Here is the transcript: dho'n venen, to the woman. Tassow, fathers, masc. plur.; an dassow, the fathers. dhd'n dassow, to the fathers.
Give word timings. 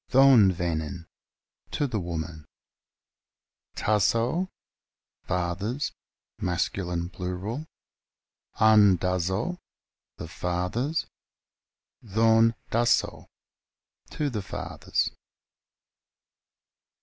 dho'n 0.09 0.51
venen, 0.51 1.05
to 1.69 1.85
the 1.85 1.99
woman. 1.99 2.47
Tassow, 3.75 4.49
fathers, 5.25 5.91
masc. 6.39 6.73
plur.; 7.11 7.67
an 8.59 8.95
dassow, 8.97 9.59
the 10.17 10.27
fathers. 10.27 11.05
dhd'n 12.03 12.55
dassow, 12.71 13.27
to 14.09 14.31
the 14.31 14.41
fathers. 14.41 15.11